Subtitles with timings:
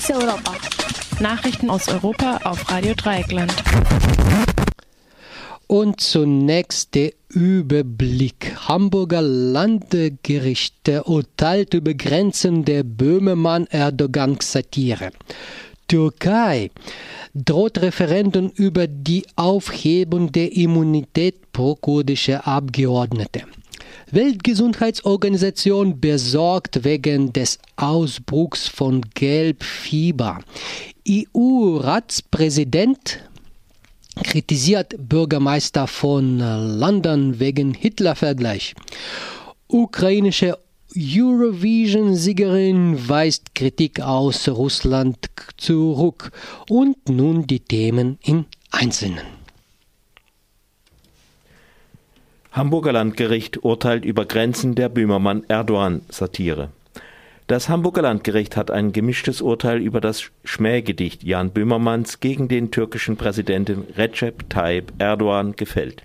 [0.00, 0.56] Fokus Europa.
[1.20, 3.52] Nachrichten aus Europa auf Radio Dreieckland.
[5.66, 8.56] Und zunächst der Überblick.
[8.66, 15.10] Hamburger Landgericht urteilt über Grenzen der Böhmermann-Erdogan-Satire.
[15.86, 16.70] Türkei
[17.34, 23.42] droht Referendum über die Aufhebung der Immunität pro kurdische Abgeordnete.
[24.12, 30.40] Weltgesundheitsorganisation besorgt wegen des Ausbruchs von Gelbfieber.
[31.08, 33.20] EU-Ratspräsident
[34.22, 38.74] kritisiert Bürgermeister von London wegen Hitler-Vergleich.
[39.68, 40.58] Ukrainische
[40.96, 45.18] Eurovision-Siegerin weist Kritik aus Russland
[45.56, 46.32] zurück.
[46.68, 49.39] Und nun die Themen im Einzelnen.
[52.52, 56.70] Hamburger Landgericht urteilt über Grenzen der Böhmermann-Erdogan-Satire.
[57.46, 63.16] Das Hamburger Landgericht hat ein gemischtes Urteil über das Schmähgedicht Jan Böhmermanns gegen den türkischen
[63.16, 66.02] Präsidenten Recep Tayyip Erdogan gefällt.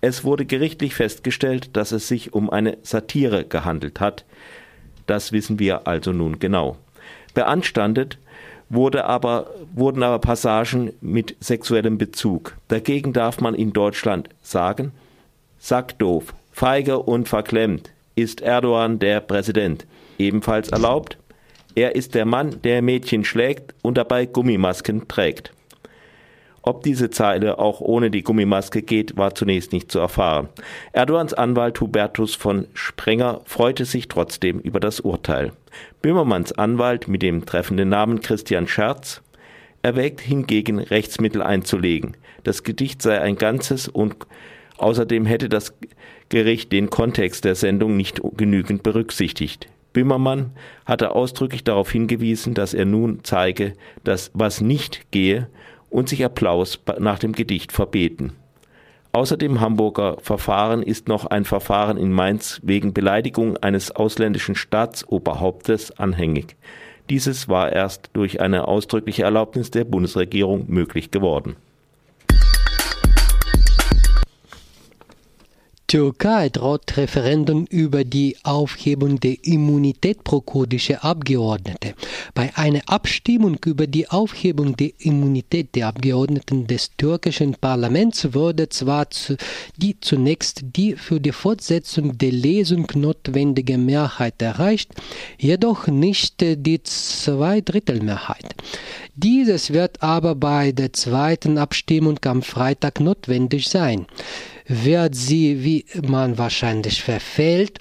[0.00, 4.24] Es wurde gerichtlich festgestellt, dass es sich um eine Satire gehandelt hat.
[5.06, 6.78] Das wissen wir also nun genau.
[7.34, 8.16] Beanstandet
[8.70, 12.56] wurde aber, wurden aber Passagen mit sexuellem Bezug.
[12.68, 14.92] Dagegen darf man in Deutschland sagen,
[15.58, 19.86] sackdoof, feige und verklemmt ist Erdogan der Präsident
[20.18, 21.18] ebenfalls erlaubt.
[21.74, 25.52] Er ist der Mann, der Mädchen schlägt und dabei Gummimasken trägt.
[26.62, 30.48] Ob diese Zeile auch ohne die Gummimaske geht, war zunächst nicht zu erfahren.
[30.92, 35.52] Erdogans Anwalt Hubertus von Sprenger freute sich trotzdem über das Urteil.
[36.02, 39.22] Böhmermanns Anwalt mit dem treffenden Namen Christian Scherz
[39.82, 42.16] erwägt hingegen Rechtsmittel einzulegen.
[42.42, 44.16] Das Gedicht sei ein Ganzes und
[44.78, 45.74] außerdem hätte das
[46.28, 49.68] Gericht den Kontext der Sendung nicht genügend berücksichtigt.
[49.92, 50.52] Böhmermann
[50.84, 53.72] hatte ausdrücklich darauf hingewiesen, dass er nun zeige,
[54.04, 55.48] dass was nicht gehe
[55.90, 58.32] und sich Applaus nach dem Gedicht verbeten.
[59.12, 65.98] Außer dem Hamburger Verfahren ist noch ein Verfahren in Mainz wegen Beleidigung eines ausländischen Staatsoberhauptes
[65.98, 66.56] anhängig.
[67.08, 71.56] Dieses war erst durch eine ausdrückliche Erlaubnis der Bundesregierung möglich geworden.
[75.88, 81.94] Türkei droht Referendum über die Aufhebung der Immunität pro kurdische Abgeordnete.
[82.34, 89.08] Bei einer Abstimmung über die Aufhebung der Immunität der Abgeordneten des türkischen Parlaments wurde zwar
[89.08, 89.38] zu,
[89.78, 94.90] die zunächst die für die Fortsetzung der Lesung notwendige Mehrheit erreicht,
[95.38, 98.54] jedoch nicht die Zweidrittelmehrheit.
[99.16, 104.06] Dieses wird aber bei der zweiten Abstimmung am Freitag notwendig sein.
[104.68, 107.78] Wird sie, wie man wahrscheinlich verfehlt,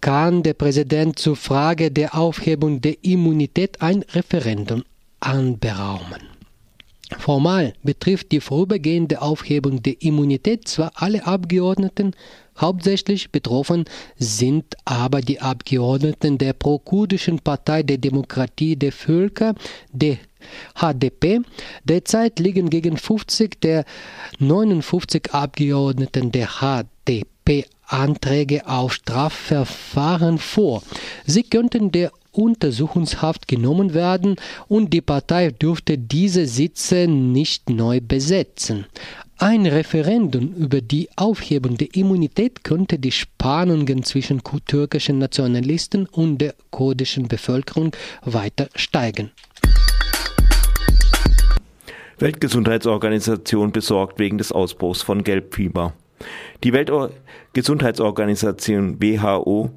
[0.00, 4.84] kann der Präsident zur Frage der Aufhebung der Immunität ein Referendum
[5.20, 6.20] anberaumen.
[7.16, 12.12] Formal betrifft die vorübergehende Aufhebung der Immunität zwar alle Abgeordneten,
[12.60, 13.84] hauptsächlich betroffen
[14.16, 19.54] sind aber die Abgeordneten der prokurdischen Partei der Demokratie der Völker,
[19.90, 20.18] der
[20.74, 21.40] HDP.
[21.84, 23.84] Derzeit liegen gegen 50 der
[24.38, 30.82] 59 Abgeordneten der HDP Anträge auf Strafverfahren vor.
[31.26, 34.36] Sie könnten der Untersuchungshaft genommen werden
[34.68, 38.86] und die Partei dürfte diese Sitze nicht neu besetzen.
[39.38, 46.54] Ein Referendum über die Aufhebung der Immunität könnte die Spannungen zwischen türkischen Nationalisten und der
[46.70, 49.30] kurdischen Bevölkerung weiter steigen.
[52.20, 55.92] Weltgesundheitsorganisation besorgt wegen des Ausbruchs von Gelbfieber.
[56.64, 59.70] Die Weltgesundheitsorganisation WHO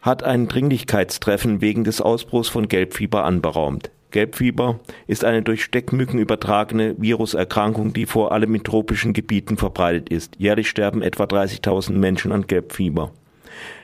[0.00, 3.90] hat ein Dringlichkeitstreffen wegen des Ausbruchs von Gelbfieber anberaumt.
[4.12, 10.36] Gelbfieber ist eine durch Steckmücken übertragene Viruserkrankung, die vor allem in tropischen Gebieten verbreitet ist.
[10.38, 13.12] Jährlich sterben etwa 30.000 Menschen an Gelbfieber.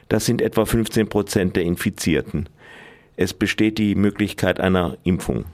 [0.08, 2.48] Das sind etwa 15 Prozent der Infizierten.
[3.16, 5.44] Es besteht die Möglichkeit einer Impfung.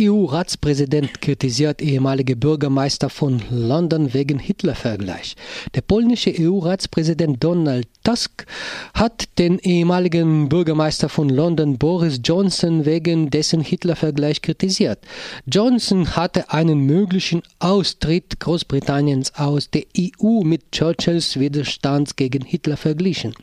[0.00, 5.34] EU-Ratspräsident kritisiert ehemalige Bürgermeister von London wegen Hitler-Vergleich.
[5.74, 8.46] Der polnische EU-Ratspräsident Donald Tusk
[8.94, 14.98] hat den ehemaligen Bürgermeister von London Boris Johnson wegen dessen Hitler-Vergleich kritisiert.
[15.46, 23.34] Johnson hatte einen möglichen Austritt Großbritanniens aus der EU mit Churchills Widerstand gegen Hitler verglichen.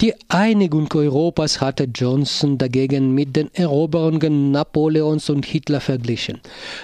[0.00, 6.40] Die Einigung Europas hatte Johnson dagegen mit den Eroberungen Napoleons und Hitler verglichen.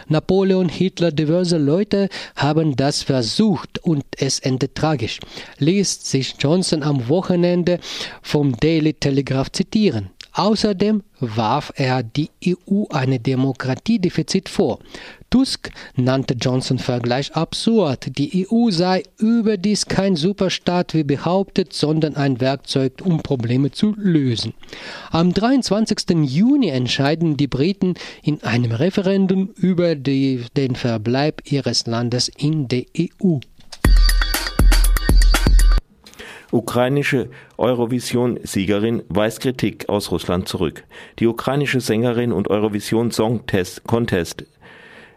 [0.08, 5.20] Napoleon, Hitler, diverse Leute haben das versucht und es endet tragisch,
[5.58, 7.78] ließ sich Johnson am Wochenende
[8.22, 10.11] vom Daily Telegraph zitieren.
[10.37, 14.81] Außerdem warf er die EU eine Demokratiedefizit vor.
[15.31, 18.19] Tusk nannte Johnson Vergleich absurd.
[18.19, 24.55] Die EU sei überdies kein Superstaat wie behauptet, sondern ein Werkzeug, um Probleme zu lösen.
[25.12, 26.25] Am 23.
[26.25, 32.84] Juni entscheiden die Briten in einem Referendum über die, den Verbleib ihres Landes in der
[32.99, 33.38] EU.
[36.54, 40.84] Ukrainische Eurovision-Siegerin weist Kritik aus Russland zurück.
[41.18, 43.40] Die ukrainische Sängerin und Eurovision Song
[43.88, 44.44] Contest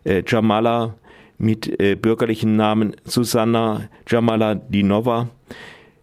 [0.03, 0.95] äh, Jamala
[1.37, 5.29] mit äh, bürgerlichen Namen Susanna Jamaladinova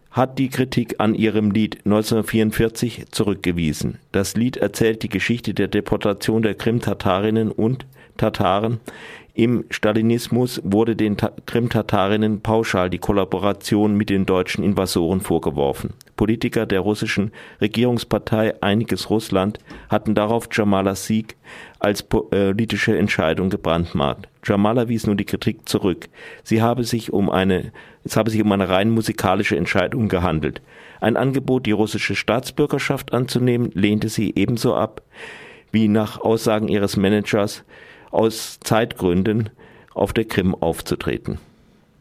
[0.09, 3.99] hat die Kritik an ihrem Lied 1944 zurückgewiesen.
[4.13, 7.85] Das Lied erzählt die Geschichte der Deportation der Krim-Tatarinnen und
[8.15, 8.79] Tataren
[9.35, 15.93] im Stalinismus wurde den Krim-Tatarinnen pauschal die Kollaboration mit den deutschen Invasoren vorgeworfen.
[16.15, 19.59] Politiker der russischen Regierungspartei Einiges Russland
[19.89, 21.35] hatten darauf Jamalas Sieg
[21.79, 24.29] als politische Entscheidung gebrandmarkt.
[24.45, 26.07] Jamala wies nun die Kritik zurück.
[26.43, 27.73] Sie habe sich um eine,
[28.05, 30.61] es habe sich um eine rein musikalische Entscheidung gehandelt.
[31.01, 35.01] Ein Angebot, die russische Staatsbürgerschaft anzunehmen, lehnte sie ebenso ab,
[35.73, 37.65] wie nach Aussagen ihres Managers
[38.15, 39.49] aus Zeitgründen
[39.93, 41.39] auf der Krim aufzutreten.